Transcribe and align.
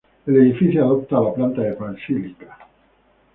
El 0.25 0.35
edificio 0.37 0.83
adopta 0.83 1.19
la 1.19 1.31
planta 1.31 1.61
de 1.61 1.73
basílica. 1.73 2.57